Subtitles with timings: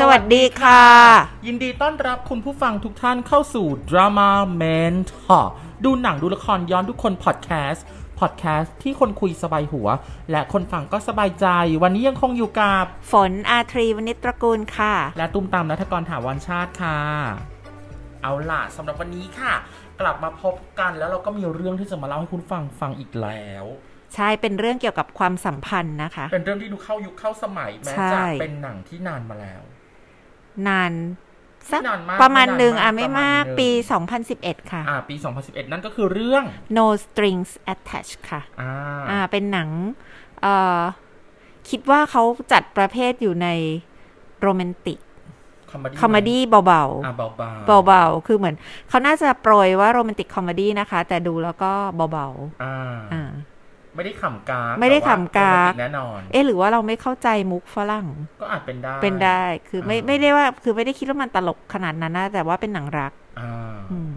[0.00, 0.82] สวัสดีค่ะ
[1.46, 4.30] ยินดีต้อนรับคุณผู้ฟังทุกท่านเข้าสู่ Drama
[4.60, 5.44] Mentor
[5.84, 7.84] ดูหนังดูละครย้อนทุกคนพอดแคสต์
[8.20, 9.88] พอดแคสต์ที่คนคุยสบายหัว
[10.30, 11.46] และคนฟังก็สบายใจ
[11.82, 16.98] วันนี้ยังคงอยู่กับฝนอาทรีวณิชตระกูลค่ะ และตุ้มตามนัทกรถาวรชาติค่ะ
[18.22, 19.54] เอาล่ะสำหรับวันนี้ค่ะ
[20.00, 23.64] กลับมาพบกันแล้วเราก็มีเรื่องที่จะมาเล่าให้คุณฟังฟังอีกแล้ว
[24.14, 29.62] ใช่ เป็นเรื่องเกี่ยวกับความสัมพันธ์นะคะ เป็นเรื่องที่ดูเข้ายุคเข้าสมัยแม้ใช่จะเป็นหนังที่นานมาแล้ว
[30.68, 30.92] นาน
[31.72, 33.68] สักนานมากประมาณหนึ่งนานมากอะไม่มากประมาณหนึ่งปี
[34.20, 36.44] 2011 ค่ะ อ่า ปี 2011 นั่นก็คือเรื่อง
[36.78, 38.72] No Strings Attached ค่ะ อ่า
[39.10, 39.68] อ่าเป็นหนัง
[40.42, 40.80] เอ่อ
[41.70, 43.48] คิดว่าเขาจัดประเภทอยู่ใน
[44.40, 44.98] romantic
[45.72, 48.56] comedy comedy เบาอ่าเบาๆๆเบาๆ คือเหมือน
[48.88, 51.72] เขาน่าจะโปรยว่า romantic comedy นะคะ แต่ดูแล้วก็
[52.12, 52.28] เบา
[52.62, 53.21] อ่าๆอ่า
[53.94, 58.08] ไม่ได้ขำก๊ากไม่ได้แต่ว่ขำก๊ากโรแมนติกแน่นอน เอ๊ะหรือว่าเราไม่เข้าใจมุกฝรั่ง
[58.40, 64.12] ก็อาจเป็นได้ เป็นได้ คือไม่อ่าไม่ได้ว่า คือไม่ได้คิดว่ามันตลกขนาดนั้นนะ แต่ว่าเป็นหนังรัก อ่าอืม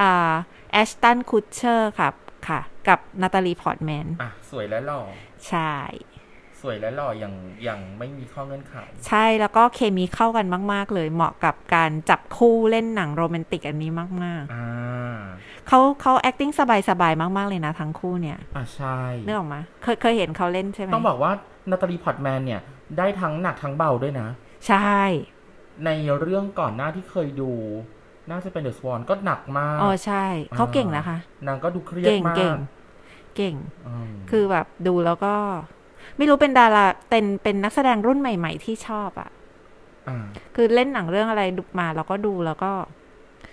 [0.00, 0.32] อ่า
[0.72, 2.14] แอชตันคูเชอร์ครับ
[2.48, 5.00] ค่ะ กับนาตาลีพอร์ตแมน อะ สวยและหล่อ
[5.48, 5.74] ใช่
[6.64, 7.34] สวยและหล่ออย่าง
[7.64, 8.74] อย่างไม่มีข้อเงื่อนไข
[9.06, 16.52] ใช่แล้วก็เคมีเข้ากันมาก ๆ เลยเหมาะกับการจับคู่เล่นหนังโรแมนติกอันนี้มากอ่าๆเขาเขา acting
[16.88, 21.32] สบาย ๆ มาก ๆ เลยนะ ทั้งคู่เนี่ยอะใช่นึกออกมาเคยเคยเห็นเขาเล่นใช่ไหมต้องบอกว่า
[21.70, 22.60] นาตาลีพอร์ตแมนเนี่ย
[22.98, 24.28] ได้ทั้งหนักทั้งเบาด้วยนะ
[24.68, 25.00] ใช่
[25.86, 27.52] ในเรื่องก่อนหน้าที่เคยดู
[28.30, 30.24] น่าจะเป็น The Swan ก็หนักมากอ๋อใช่
[30.56, 32.54] เขาเก่งนะคะ นางก็ดูเครียดเก่งมาก เก่ง
[33.36, 33.54] เก่ง
[34.12, 35.34] มคือแบบดูแล้วก็
[36.18, 39.30] ไม่รู้เป็นดาราเป็นเป็นนักแสดงรุ่นใหม่ ๆ ที่ชอบอะ่ะ
[40.08, 40.24] อ่า
[40.54, 42.72] คือเล่นหนังเรื่องอะไรดูมาแล้วก็ดูแล้วก็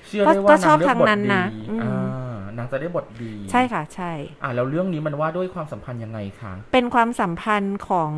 [0.08, 4.12] เชื่อได้ก็ว่าชอบนางเลือกทางบทนั้นนะดีอืมอ่านางจะได้บทดี ใช่ค่ะใช่
[4.44, 8.12] อ่าแล้วเรื่องนี้มันว่าด้วยความสัมพันธ์ยังไงคะเป็นความสัมพันธ์ของ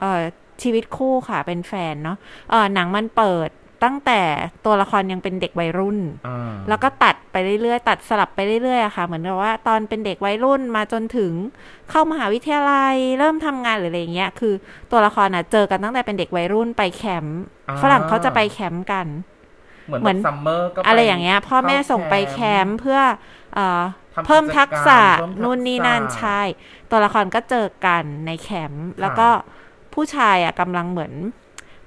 [0.00, 0.22] เอ่อ
[0.62, 2.18] ชีวิตคู่ค่ะ เป็นแฟนเนาะ
[2.50, 3.50] เออหนังมันเปิด
[3.84, 4.20] ตั้งแต่
[4.64, 11.32] ตัวละครยังเป็นเด็กวัยรุ่นอ่าแล้วก็ตัดไปเรื่อยๆ ตัดสลับไปเรื่อยๆอะค่ะ เหมือนกับว่าตอนเป็นเด็กวัยรุ่นมาจนถึง
[11.90, 14.54] เข้ามหาวิทยาลัย เริ่มทำงานหรืออะไรอย่างเงี้ย คือ
[14.90, 19.06] ตัวละครน่ะเจอกันตั้งแต่เป็นเด็กวัยรุ่นไปแคมป์อ่าฝรั่งเขาจะไปแคมป์กัน
[19.86, 23.00] เหมือนเหมือน summer camp อะไรอย่างเงี้ย พ่อแม่เขาส่งไปแคมป์เพื่อ
[23.54, 23.82] เอ่อ
[24.14, 26.40] ทำเพิ่มทักษะกิจกรรมเพิ่มทักษะนู่นนี่นั่นใช่
[26.90, 29.28] ตัวละครก็เจอกันในแคมป์แล้วก็
[29.94, 31.12] ผู้ชายอะกำลังเหมือน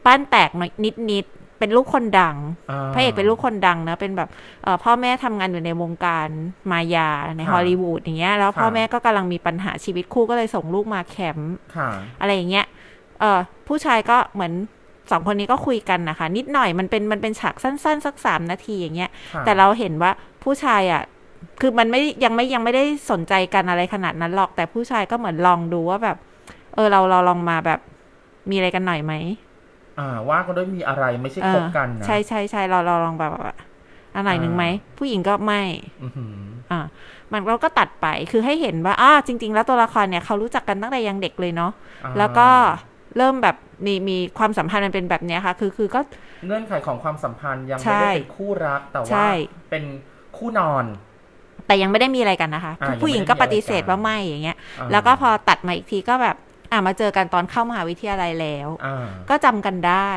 [0.05, 0.49] บ้านแตก
[0.85, 4.29] นิดนิดๆ เป็นลูกคนดังาพระเอกเป็นลูกคนดังนะ เป็นแบบ
[4.63, 6.27] เอ่อพ่อแม่ทำงานอยู่ในวงการ
[6.71, 12.65] มายาในค่ะฮอลลีวูดอย่างเงี้ย แล้วพ่อค่ะแม่ก็กำลังมีปัญหาชีวิตคู่ก็เลยส่งลูกมาแคมป์ค่ะอะไรอย่างเงี้ย
[13.19, 14.53] เออผู้ชายก็เหมือน
[15.11, 20.11] สองคนนี้ก็คุยกันนะคะ นิดหน่อยมันเป็นมันเป็นฉากสั้น ๆ สักสามนาทีอย่างเงี้ยค่ะแต่เราเห็นว่า
[20.43, 21.03] ผู้ชายอะ
[21.61, 26.17] คือมันไม่ยังไม่ยังไม่ได้สนใจกันอะไรขนาดนั้นหรอกแต่ผู้ชายก็เหมือนลองดูว่าแบบ
[26.75, 27.79] เออเราเราลองมาแบบ
[28.49, 29.13] มีอะไรกันหน่อยไหม
[29.99, 33.55] อ่าว่าก็ด้วยมีอะไรไม่ใช่เอคอบกันนะใช่ใช่ใช่เราเราลองแบบว่า
[34.15, 34.65] อันไหนหนึ่งไหม
[34.97, 35.61] ผู้หญิงก็ไม่
[36.03, 36.33] อือหือ
[36.71, 36.79] อ่า
[37.31, 41.71] มันเราก็ตัดไปคือให้เห็นว่าอ่าจริง ๆ แล้วตัวละครเนี่ยเขารู้จักกันตั้งแต่ยังเด็กเลยเนาะ
[42.03, 42.47] อ่าแล้วก็
[43.17, 43.55] เริ่มแบบ
[43.85, 46.01] มีมีความสัมพันธ์มันเป็นแบบเนี้ยค่ะ คือคือก็
[46.45, 49.83] เงื่อนไขของความสัมพันธ์ยังใช่ไม่ได้เป็นคู่รักแต่ใช่ว่าเป็น
[50.37, 50.85] คู่นอน
[51.67, 56.35] แต่ยังไม่ได้มีอะไรกันนะคะอ่าผู้หญิงยังก็ไม่ได้ปมีอะไรฏิเสธกันว่าไม่อย่างเงี้ยอ่าแล้วก็พอตัดมาอีกทีก็แบบ
[56.73, 60.11] อ่ามาเจอกันตอนเข้ามหาวิทยาลัยแล้วอ่าก็จำกันได้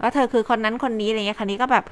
[0.00, 1.84] ว่าเธอคือคนนั้นคนนี้อะไรเงี้ยคันนี้ก็แบบ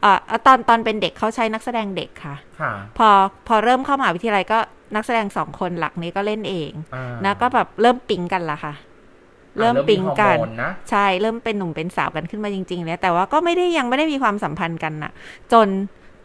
[0.00, 3.08] เอ่อตอนตอนเป็นเด็กเขาใช้นักแสดงเด็กค่ะค่ะ พอ
[3.46, 4.58] พอเริ่มเข้ามหาวิทยาลัยก็
[4.94, 15.12] นักแสดงสองคนหลักนี้ก็เล่นเองอ่านะก็แบบเริ่มปิ๊งกันละค่ะอ่าเริ่มปิ๊งกันฮอร์โมนะใช่เริ่มเป็นหนุ่มเป็นสาวกันขึ้นมาจริงๆแล้วแต่ว่าก็ไม่ได้ยังไม่ได้มีความสัมพันธ์กันน่ะ
[15.52, 15.68] จน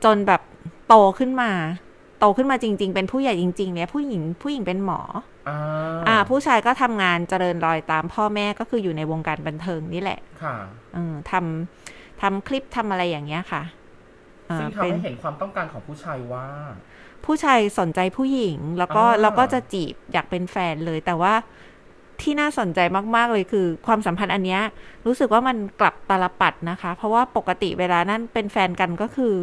[0.03, 0.41] จนแบบ
[0.87, 1.51] โตขึ้นมา
[2.19, 4.99] โตขึ้นมาจริง ๆ เป็นผู้ใหญ่จริง ๆ เนี่ยผู้หญิงผู้หญิงเป็นหมอ
[5.49, 5.57] อ่า
[6.07, 10.55] อ่าผู้ชายก็ทำงานเจริญรอยตามพ่อแม่ก็คืออยู่ในวงการบันเทิงนี่แหละ ค่ะ
[10.93, 13.63] เออทำทำคลิปทำอะไรอย่างเงี้ยค่ะ
[14.49, 16.47] อ่าซึ่งทำเป็นให้เห็นความต้องการของผู้ชายว่า
[17.25, 21.33] ผู้ชายสนใจผู้หญิง แล้วก็อ่าแล้วก็จะจีบอยากเป็นแฟนเลย แต่ว่า
[22.21, 22.79] ที่น่าสนใจ
[23.15, 24.61] มาก ๆ เลยคือ ความสัมพันธ์อันเนี้ย
[25.05, 29.33] รู้สึกว่ามันกลับตาลปัดนะคะ เพราะว่าปกติเวลานั้นเป็นแฟนกันก็คือ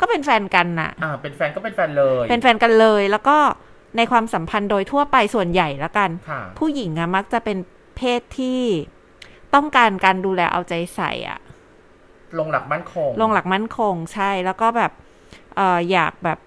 [0.00, 3.36] ก็เป็นแฟนกันน่ะ อ่า เป็นแฟนก็เป็นแฟนเลย เป็นแฟนกันเลย แล้วก็
[3.96, 7.58] ในความสัมพันธ์โดยทั่วไปส่วนใหญ่แล้วกันค่ะผู้หญิงอะมักจะเป็น
[7.96, 8.62] เพศที่
[9.54, 11.38] ต้องการการดูแลเอาใจใส่อะ
[12.38, 14.92] ลงหลักมั่นคง ลงหลักมั่นคงใช่ แล้วก็แบบ
[15.56, 16.38] เอออยากแบบ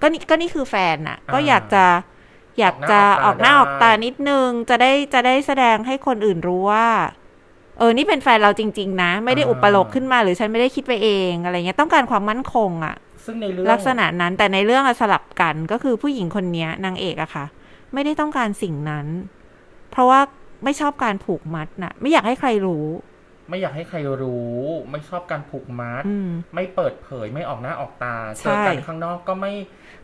[0.00, 1.84] ก็นี่ก็นี่คือแฟนน่ะก็อยากจะ
[2.58, 6.88] อยากจะออกหน้าออกตานิดนึง จะได้จะได้แสดงให้คนอื่นรู้ว่า
[7.78, 17.46] เออ นี่เป็นแฟนเราจริง ๆ นะ ไม่ได้อุปโลกขึ้นมาหรือฉันไม่ได้คิดไปเองอะไรเงี้ย ต้องการความมั่นคงอะซึ่งในเรื่องลักษณะนั้นแต่ในเรื่องอะสลับกันก็คือผู้หญิงคนเนี้ยนางเอกอะค่ะ
[17.94, 19.06] ไม่ได้ต้องการสิ่งนั้น
[19.90, 20.20] เพราะว่า
[20.64, 22.86] ไม่ชอบการผูกมัดน่ะไม่อยากให้ใครรู้
[23.48, 24.56] ไม่อยากให้ใครรู้
[24.90, 29.52] ไม่ชอบการผูกมัดอืมไม่เปิดเผยไม่ออกหน้าออกตาใช่เจอกันข้างนอกก็ไม่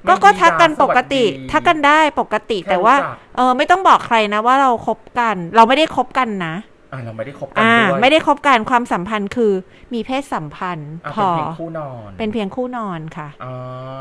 [0.09, 6.55] ก็ไม่ก็ดีทักกันดาปกติสวัสดีทักกันได้ปกติแค่แต่ว่ารู้จักเออ ไม่ต้องบอกใครนะว่าเราคบกัน เราไม่ได้คบกันนะ
[6.93, 9.53] อ่าเราไม่ได้คบกันอ่าด้วยไม่ได้คบกันความสัมพันธ์คือ
[9.95, 13.55] มีเพศสัมพันธ์อะพเป็นอเพียงคู่นอน เป็นเพียงคู่นอนค่ะอ่า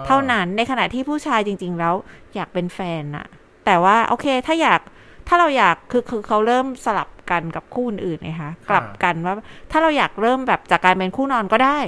[0.06, 1.94] เท่านั้นในขณะที่ผู้ชายจริง ๆ แล้ว
[2.36, 3.28] อยากเป็นแฟนน่ะ
[3.66, 4.82] แต่ว่าโอเคถ้าอยาก
[5.28, 9.36] ถ้าเราอยากคือคือเขาเริ่มสลับกันกับคู่อื่นๆไงคะกลับกันว่า
[9.72, 11.80] ถ้าเราอยากเริ่มแบบจากการเป็นคู่นอนก็ได้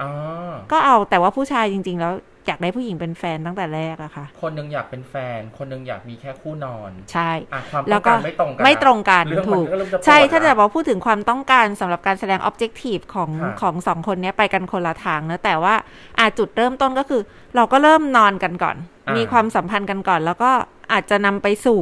[0.00, 2.12] อ่าก็เอาแต่ว่าผู้ชายจริง ๆ แล้ว
[2.46, 15.74] อยากได้ผู้หญิงเป็นแฟนตั้งแต่แรกอะค่ะ คนหนึงอยากเป็นแฟน คนหนึงอยากมีแค่คู่นอนใช่อะความแล้ต้อวงก็การไม่ตรงกันไม่ตรงกันเรื่องมันถูกก็เริ่มจะใช่ปวดถ้าจะละบอกพูดถึงความต้องการสำหรับการแสดง objective ของค่ะของสองคนเนี้ยไปกันคนละทางนะแต่ว่า
[16.18, 17.22] อาจุดเริ่มต้นก็คือ
[17.56, 18.76] เราก็เริ่มนอนกันก่อน
[19.08, 20.50] อ่ามีมีความสัมพันธ์กันก่อน แล้วก็
[20.92, 21.80] อาจจะนำไปสู่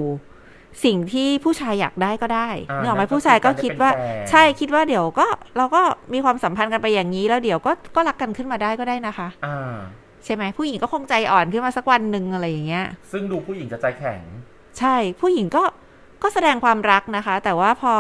[0.85, 5.27] สิ่งที่ผู้ชายอยากได้ก็ได้อ่านึกออกไหมนั่นก็ผู้ชายก็คือการได้คิดว่าเป็นแฟนใช่คิดว่าเดี๋ยวก็
[5.57, 5.83] เราก็
[6.13, 9.77] มีความสัมพันธ์กันไปอย่างนี้แล้วเดี๋ยวก็ก็รักกันขึ้นมาได้ก็ได้นะคะอ่า
[10.25, 14.23] ใช่ไหมผู้หญิงก็คงใจอ่อนขึ้นมาสักวันหนึ่งอะไรอย่างเงี้ย ซึ่งดูผู้หญิงจะใจแข็ง
[14.79, 15.65] ใช่ผู้หญิงก็
[16.23, 17.95] ก็แสดงความรักนะคะ แต่ว่าพอ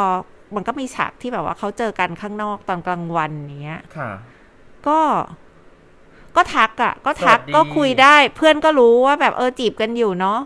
[0.54, 4.10] มันก็มีฉากที่แบบว่าเขาเจอกันข้างนอกตอนกลางวันอย่างเงี้ยค่ะ
[4.88, 5.00] ก็
[6.36, 10.38] ก็ทักอะ่ะ ก็ทักสวัสดีก็คุยได้เพื่อนก็รู้ว่าแบบเออจีบกันอยู่เนาะ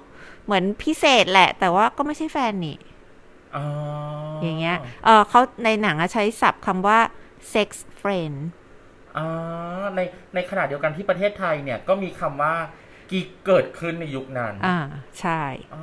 [0.45, 2.79] เหมือนพิเศษแหละ แต่ว่าก็ไม่ใช่แฟนนี่
[3.57, 3.65] อ๋อ
[4.43, 6.99] ออย่างเงี้ยเออเขาในหนังอะใช้ศัพท์คำว่า
[7.53, 7.69] sex
[8.01, 8.37] friend
[9.19, 9.27] อ๋อ
[9.97, 10.01] ใน
[10.35, 12.55] ในขณะเดียวกันที่ประเทศไทยเนี่ยก็มีคำว่า
[13.11, 14.79] กิ๊กเกิดขึ้นในยุคนั้น อ่า
[15.21, 15.43] ใช่
[15.75, 15.83] อ๋อ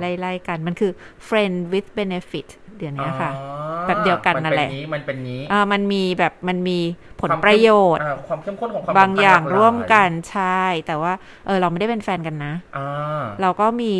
[0.00, 0.92] ไล่ๆกันมันคือ
[1.28, 2.46] friend with benefit
[2.78, 6.78] เดี๋ยวนี้ค่ะอ๋อแบบเดียวกันนั่นแหละ มัเป็นี้มันเป็นนี้เออมันมีแบบมันมี
[7.20, 11.12] ผลความประโยชน์อ่าความเข้มข้นของความบางอย่างสัมพันธ์หลกหลร่วมกันใช่ แต่ว่า
[11.46, 13.94] เออ เราไม่ได้เป็นแฟนกันนะอ่าเราก็มี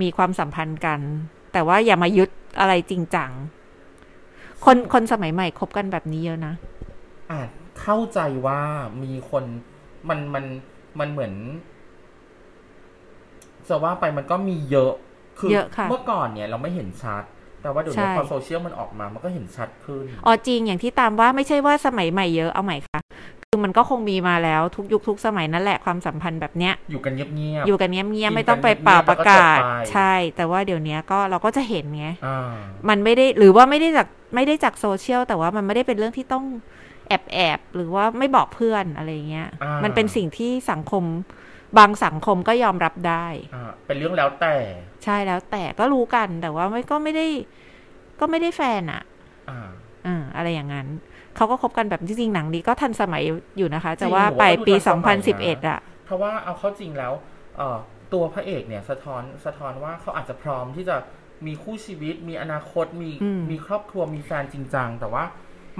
[0.00, 1.00] มีความสัมพันธ์กัน
[1.52, 2.30] แต่ว่าอย่ามายึด
[2.60, 3.30] อะไรจริงจัง
[4.64, 6.54] คนคนสมัยใหม่คบกันแบบนี้เยอะนะ
[7.30, 7.40] อ่า
[7.80, 8.60] เข้าใจว่า
[9.02, 9.44] มีคน
[10.08, 10.44] มันมัน
[10.98, 11.32] มันเหมือน
[13.68, 14.92] จะว่าไปมันก็มีเยอะ
[15.38, 17.22] คือเยอะค่ะเมื่อก่อนเนี่ยเราไม่เห็นชัด
[17.62, 23.00] แต่ว่าเดี๋ยวนี้ใช่พอโซเชียลมันออกมา มันก็เห็นชัดขึ้น อ๋อจริงอย่างที่ตามว่าไม่ใช่ว่าสมัยใหม่เยอะเอาใหม่ค่ะ
[23.42, 32.52] คือมันก็คงมีมาแล้วทุกยุคทุกสมัยนั่นแหละความสัมพันธ์แบบเนี้ย อยู่กันเงียบอยู่กันเงียบกินๆไม่ต้องไปกันเงียบๆเป่าประกาศแล้วก็จบไปใช่ แต่ว่าเดี๋ยวนี้ก็เราก็จะเห็นไงๆอ่า
[32.88, 36.44] มันไม่ได้หรือว่าไม่ได้จากไม่ได้จากโซเชียลแต่ว่ามันไม่ได้เป็นเรื่องที่ต้อง
[37.08, 41.04] แอบแอบหรือว่าไม่บอกเพื่อนอะไรเงี้ยอ่ามัมันเป็นสิ่งที่สังคม
[41.78, 44.54] บางสังคมก็ยอมรับได้อ่าเป็นเรื่องแล้วแต่
[45.04, 47.26] ใช่แล้วแต่ก็รู้กันแต่ว่าไม่ก็ไม่ได้
[48.20, 49.02] ก็ไม่ได้แฟนอะ
[49.50, 49.68] อ่า
[50.06, 50.88] อ่าอะไรอย่างนั้น
[51.36, 53.22] เขาก็คบกันแบบจริงๆหนังนี้ก็ทันสมัย
[53.56, 57.12] อยู่นะคะจริจะงว่าผมว่าไปดูปีทันสมัยนะ2011อะเพราะว่าเอาเข้าจริงแล้ว
[57.56, 57.76] เอ่อ
[58.12, 60.96] ตัวพระเอกเนี่ยสะท้อนสะท้อนว่าเขาอาจจะพร้อมที่จะ
[61.46, 65.24] มีคู่ชีวิต มีอนาคตมีอืมมีครอบครัวมีแฟนจริงจังแต่ว่า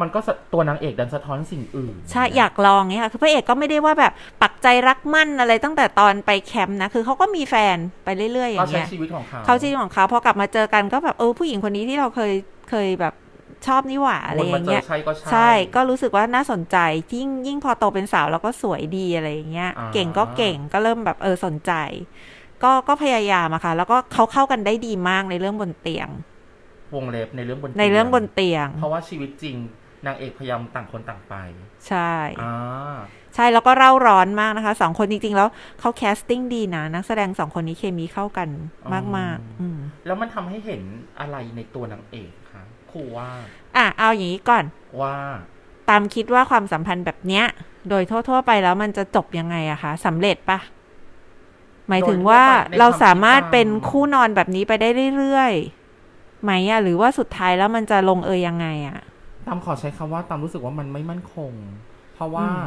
[0.01, 4.13] มันก็สะตัวนางเอกดันสะท้อนสิ่งอื่น ใช่ อยากลองเงี้ยค่ะ คือพระเอกก็ไม่ได้ว่าแบบ
[4.43, 12.33] ปักใจรักมั่นอะไรตั้งแต่ตอนไปแคมป์นะ คือเขาก็มีแฟนไปเรื่อยๆอย่าเขางใช้เงี้ยชีวิตของเขาเขาชีวิตของเขาพอกลับมาเจอกันก็แบบเออผู้หญิงคนนี้ที่เราเคย
[12.71, 13.15] เคยแบบ
[13.67, 16.77] ชอบนี่หว่าอะไรวนอมาย่างเจเงี้อยใช่ก็ใช่ใช่ ก็รู้สึกว่าน่าสนใจ
[17.15, 21.73] ยิ่งยิ่งพอโตเป็นสาวแล้วก็สวยดีอะไรอย่างเงี้ยอ่าเก่งก็เก่งก็เริ่มแบบเออสนใจ
[22.63, 26.09] ก็ก็พยายามอะค่ะ แล้วก็เขาเข้ากันได้ดีมากในเรื่องบนเตียง
[26.95, 29.57] วงเล็บในเรื่องบนในเรื่องบนเตียง เพราะว่าชีวิตจริง
[30.07, 31.35] นางเอกพยายามต่างคนต่างไป
[31.89, 32.13] ใช่
[32.43, 32.97] อ่า
[33.35, 35.49] ใช่แล้วก็เร่าร้อนมากนะคะสองคนจริง ๆ แล้ว
[35.81, 38.49] เขาแคสติ้งดีนะ นักแสดงสองคนนี้เคมีเข้ากัน
[39.17, 40.83] มากๆอืมแล้วมันทำให้เห็น
[41.21, 43.31] อะไรในตัวนางเอกคะครูว่า
[43.77, 44.65] อะเอาอย่างนี้ก่อน
[45.01, 45.17] ว่า
[45.89, 47.45] ตามคิดว่าความสัมพันธ์แบบเนี้ย
[47.91, 50.59] โดยทั่วๆไปแล้วมันจะจบยังไงอะคะสำเร็จปะ
[51.89, 52.43] หมายถึงว่า
[52.79, 58.99] เราสามารถเป็นคู่นอนแบบนี้ไปได้เรื่อยๆไหมอะหรือว่าสุดท้ายแล้วมันจะลงเอยยังไงอะ
[59.47, 61.53] ตามขอใช้คำว่าตามรู้สึกว่ามันไม่มั่นคง
[62.15, 62.61] เพราะว่าอืม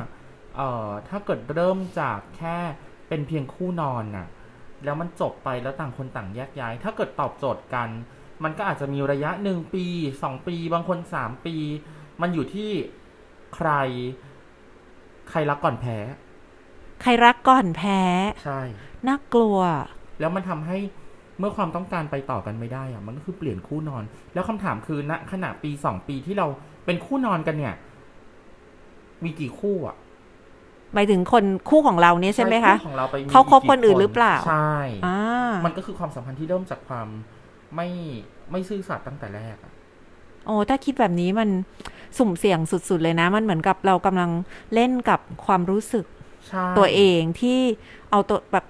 [0.55, 2.57] เอ่อถ้าเกิดเริ่มจากแค่
[3.07, 4.27] เป็นเพียงคู่นอนน่ะ
[4.83, 7.89] แล้วมันจบไปแล้วต่างคนต่างแยกย้าย ถ้าเกิดตอบโจทย์กัน
[8.43, 9.85] มันก็อาจจะมีระยะหนึ่งปี
[10.23, 11.55] สองปี บางคนสามปี
[12.21, 12.71] มันอยู่ที่
[13.55, 13.69] ใคร
[15.29, 15.97] ใครรักก่อนแพ้
[17.01, 18.01] ใครรักก่อนแพ้
[18.43, 18.61] ใช่
[19.07, 19.59] น่ากลัว
[20.19, 20.77] แล้วมันทำให้
[21.39, 24.03] เมื่อความต้องการไปต่อกันไม่ได้อะมันก็คือเปลี่ยนคู่นอน
[24.33, 26.47] แล้วคำถามคือณขณะปีสองปีที่เรา
[26.85, 27.75] เป็นคู่นอนกันเนี่ย
[29.23, 29.95] มีกี่คู่อะ
[30.93, 34.73] หมายถึงคนคู่ของเราเนี่ยใช่ไหมคะของเราไปมีเขาคบกี่คนอื่นหรือเปล่าใช่
[35.05, 35.19] อ่า
[35.65, 37.07] มันก็คือความสัมพันธ์ที่เริ่มจากความ
[37.75, 37.89] ไม่
[38.51, 39.73] ไม่ซื่อสัตย์ตั้งแต่แรกอะ
[40.45, 41.49] โอ้ถ้าคิดแบบนี้มัน
[42.17, 44.31] สุ่มเสี่ยงสุด ๆ เลยนะ มันเหมือนกับเรากำลัง
[44.73, 46.05] เล่นกับความรู้สึก
[46.47, 47.59] ใช่ตัวเองที่
[48.11, 48.65] เอาตัวแบบ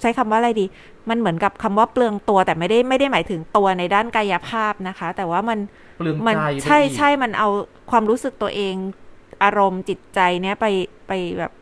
[0.00, 0.64] ใช้คำว่าอะไรดี
[1.08, 5.58] มันเหมือนกับคำว่าเปลืองตัวแต่ไม่ได้ไม่ได้หมายถึงตัวในด้านกายภาพนะคะ แต่ว่ามัน
[5.98, 7.48] เปลืองมันใจไปใช่อีกใช่มันเอา
[7.90, 8.74] ความรู้สึกตัวเอง
[9.44, 10.66] อารมณ์จิตใจเนี้ยไป
[11.08, 11.52] ไปแบบ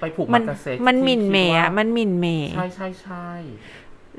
[0.00, 3.28] ไปผูกมัมันกับเซ็กมันหที่มิ่นเหมคิดอะว่ามันหมิ่นเหมใช่ใช่ใช่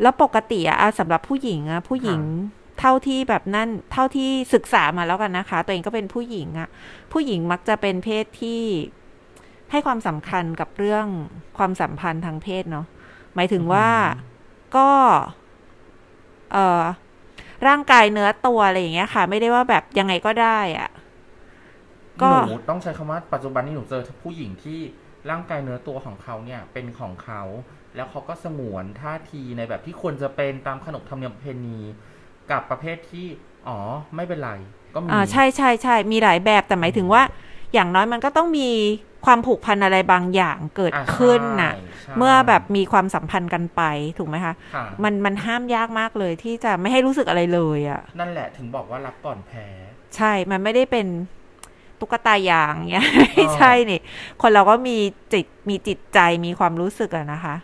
[0.01, 2.21] แล้วปกติอะอะสำหรับผู้หญิงอะผู้หญิง
[2.79, 6.69] เท่าที่แบบนั่นเท่าที่ศึกษามาแล้วกันนะคะ ตัวเองก็เป็นผู้หญิงอะ
[7.11, 8.61] ผู้หญิงมักจะเป็นเพศที่
[9.71, 11.05] ให้ความสำคัญกับเรื่อง
[11.57, 12.85] ความสัมพันธ์ทางเพศเนาะ
[13.35, 13.87] หมายถึงว่า
[14.75, 14.89] ก็
[16.51, 16.83] เอ่อ
[17.67, 20.89] ร่างกายเนื้อตัวอะไรอย่างเงี้ยค่ะ ไม่ได้ว่าแบบยังไงก็ได้อะ
[22.21, 24.79] ก็หนูต้องใช้คำว่าปัจจุบันนี้หนูเจอผู้หญิงที่
[25.29, 27.41] ร่างกายเนื้อตัวของเขาเนี่ย เป็นของเขา
[27.95, 31.79] แล้วเขาก็สงวนท่าทีในแบบที่ควรจะเป็นตามขนบธรรมเนียมประเพณี
[32.51, 33.27] กับประเภทที่
[33.67, 33.77] อ๋อ
[34.15, 34.51] ไม่เป็นไร
[34.93, 37.21] ก็มีอ่าใช่ใช่ใช่มีหลายแบบแต่หมายถึงว่า
[37.73, 38.69] อย่างน้อยมันก็ต้องมี
[39.25, 43.81] ความผูกพันอะไรบางอย่างเกิดอ่าขึ้นน่ะใช่ใช่เมื่อแบบมีความสัมพันธ์กันไป
[44.17, 49.65] ถูกไหมคะค่ะมันมันห้ามยากมากเลยที่จะไม่ให้รู้สึกอะไรเลยอะ่ะ นั่นแหละถึงบอกว่ารักก่อนแพ้
[50.15, 51.07] ใช่ มันไม่ได้เป็น
[51.99, 54.01] ตุ๊กตายางเงี้ยไม่ใช่นี่
[54.41, 54.97] คนเราก็มี
[55.33, 57.55] จิตมีจิตใจมีความรู้สึกอะนะคะ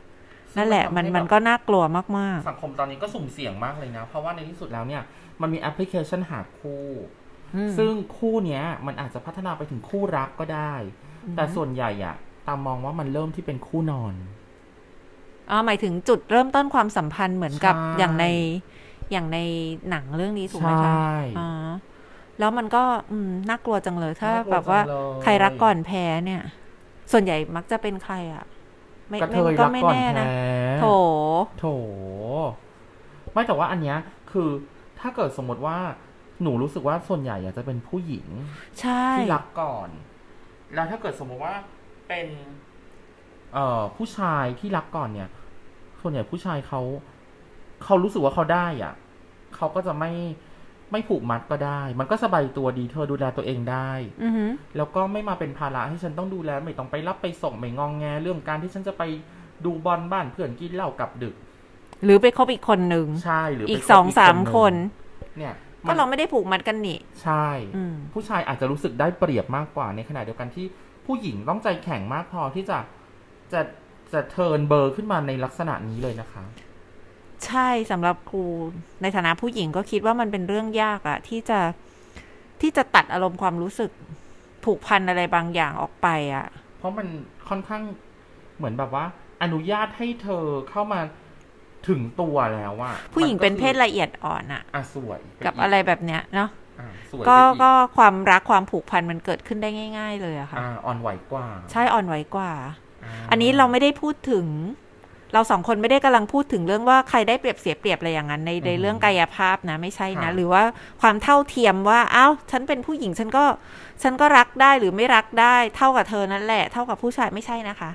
[0.57, 5.01] นั่นแหละมันมันก็น่ากลัวมากสังคมตอนนี้ก็สุ่มเสี่ยงมากเลยนะ เพราะว่าในที่สุดแล้วเนี่ย
[5.41, 10.73] มันมีแอปพลิเคชันหาคู่ๆอืมซึ่งคู่เนี้ย มันอาจจะพัฒนาไปถึงคู่รักก็ได้
[11.35, 12.15] แต่ส่วนใหญ่อะ
[12.47, 14.13] ตามมองว่ามันเริ่มที่เป็นคู่นอน
[15.49, 18.25] อ๋อหมายถึงจุดเริ่มต้นความสัมพันธ์เหมือนกับใช่อย่างใน
[19.11, 19.37] อย่างใน
[19.89, 21.47] หนังเรื่องนี้ถูกไหมใชคะ่อ๋อ
[22.39, 26.41] แล้วมันก็อืมน่ากลัวจังเลย ถ้าน่ากลัวแบบว่าจังเลยใครรักก่อนแพ้เนี่ย
[27.11, 28.43] ส่วนใหญ่มักจะเป็นใครอะ
[29.09, 30.85] ไม่กระเทไม่ยก็รักไม่ก่อนแน่นะแพ้โถ
[31.59, 31.65] โถ
[33.33, 33.97] ไม่แต่ว่าอันเนี้ย
[34.31, 34.49] คือ
[34.99, 35.77] ถ้าเกิดสมมติว่า
[36.41, 38.27] หนูรู้สึกว่าส่วนใหญ่อะจะเป็นผู้หญิง
[38.81, 39.89] ใช่ที่รักก่อน
[40.73, 41.55] แล้วถ้าเกิดสมมติว่า
[42.07, 42.27] เป็น
[43.53, 45.29] เอ่อผู้ชายที่รักก่อนเนี่ย
[46.01, 46.81] ส่วนใหญ่ผู้ชายเขา
[47.83, 48.93] เขารู้สึกว่าเขาได้อะ
[49.55, 50.11] เขาก็จะไม่
[50.91, 53.91] ไม่ผูกมัดก็ได้ มันก็สบายตัวดีเธอดูแลตัวเองได้
[54.23, 59.03] อือหือแล้วก็ไม่มาเป็นภาระให้ฉันต้องดูแลไม่ต้องไปรับไปส่งไม่งองแง เรื่องการที่ฉันจะไป
[59.65, 61.35] ดูบอลบ้านเพื่อนกินเหล้ากลับดึก
[62.03, 64.73] หรือไปคบอีกคนหนึ่งใช่หรืออีอีกสองสามคน
[65.37, 65.53] เนี่ย
[65.87, 70.65] ก็เราไม่ได้ผูกมัดกันนี่ใช่อืมผู้ชายอาจจะรู้สึกได้เปรียบมากกว่าในขณะเดียวกันที่
[71.05, 72.77] ผู้หญิงต้องใจแข็งมากพอที่จะ
[73.53, 73.61] จะ
[74.13, 76.43] จะเทิร์นเบอร์ขึ้นมาในลักษณะนี้เลยนะคะ
[77.45, 78.43] ใช่สำหรับครู
[79.01, 81.59] ในฐานะผู้หญิงก็คิดว่ามันเป็นเรื่องยากอะที่จะ
[82.61, 83.91] ที่จะตัดอารมณ์ความรู้สึก
[84.63, 87.07] ผูกพันอะไรบางอย่างออกไปอะเพราะมัน
[87.49, 87.83] ค่อนข้าง
[88.57, 89.05] เหมือนแบบว่า
[89.43, 90.99] อนุญาตให้เธอเข้ามา
[91.87, 104.45] ถึงตัวแล้วว่าผู้หญิงเป็นเพศละเอียดอ่อนอะอะสวยปกับกอะไรแบบเนี้ยเนาะอะสวยก็ไปอีก็ความรักความผูกพันมันเกิดขึ้นได้ง่าย ๆ เลยอะค่ะอ่าอ่อนไหวกว่า ใช่อ่อนไหวกว่าาอันนี้เราไม่ได้พูดถึง
[105.33, 110.63] เราสองคนไม่ได้กำลังพูดถึงเรื่องว่าใครได้เปรียบเสียเปรียบอะไรอย่างนั้นในในเรื่องกายภาพนะ ไม่ใช่นะ หรือว่า
[111.01, 113.45] ความเท่าเทียมว่าอ้าวฉันเป็นผู้หญิงฉันก็
[114.03, 117.91] ฉันก็รักได้หรือไม่รักได้ เท่ากับเธอนั่นแหละ เท่ากับผู้ชายไม่ใช่นะคะ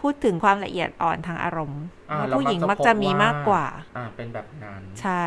[0.00, 5.24] พูดถึงความละเอียดอ่อนทางอารมณ์อ่าว่าเราผู้หญิงมัมักกจะจะพบมีว่ามากกว่า อ่าเป็นแบบนั้น ใช่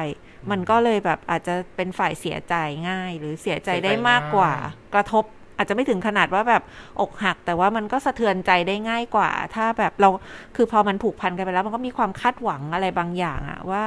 [0.51, 2.55] มันก็เลยแบบอาจจะเป็นฝ่ายเสียใจ
[2.89, 4.51] ง่าย หรือเสียใจได้มากกว่า
[4.93, 5.23] กระทบ
[5.57, 6.63] อาจจะไม่ถึงขนาดว่าแบบ
[7.01, 10.09] อกหัก แต่ว่ามันก็สะเทือนใจได้ง่ายกว่า ถ้าแบบเรา
[10.55, 13.85] คือพอมันผูกพันกันไปแล้ว มันก็มีความคาดหวังอะไรบางอย่างอะว่า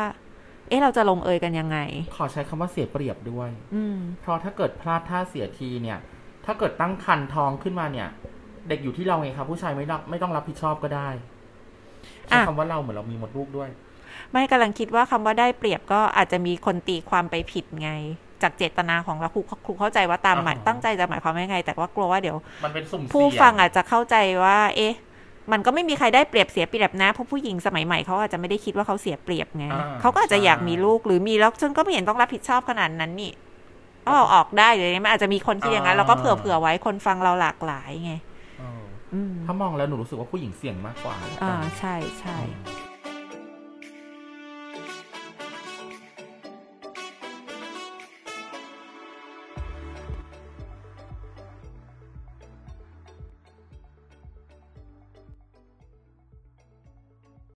[0.68, 1.78] เอ๊ะเราจะลงเอยกันยังไง
[2.16, 5.98] ขอใช้คำว่าเสียเปรียบด้วย อืมเพราะถ้าเกิดพลาดท่าเสียทีเนี่ย
[6.44, 8.08] ถ้าเกิดตั้งคันท้องขึ้นมาเนี่ย
[8.68, 11.08] เด็กอยู่ที่เราไงครับผู้ชายไม่รับไม่ต้องรับผิดชอบก็ได้
[12.26, 13.70] ใช้อะคำว่าเราเหมือนเรามีมดลูกด้วย
[14.32, 17.90] ไม่กำลังคิดว่าคำว่าได้เปรียบก็อาจจะมีคนตีความไปผิดไง
[18.42, 24.94] จากเจตนาของเราครูครูเข้าใจว่าตามหมายอ่าตั้งใจจะหมายความว่ายังไง แต่ว่ากลัวว่าเดี๋ยว มันเป็นสุ่มเสี่ยงผู้ฟังอาจจะเข้าใจว่า เอ๊ะ
[25.52, 33.32] มันก็ไม่มีใครได้เปรียบเสียเปรียบนะเพราะผู้หญิงสมัยใหม่เขาอาจจะไม่ได้คิดว่าเขาเสียเปรียบไงอ่าเขาก็อาจจะอยากใช่มีลูกหรือมีแล้วฉันก็ไม่เห็นต้องรับผิดชอบขนาดนั้นนี่
[34.08, 38.31] อ๋อออกได้เลยมันอาจจะมีคนคิดอย่างนั้นเราก็เผื่อเผื่อไว้คนฟังเราหลากหลายไงเอออืม
[39.46, 42.81] ถ้ามองแล้วหนูรู้สึกว่าผู้หญิงเสี่ยงมากกว่าอ่าใช่ใช่อืม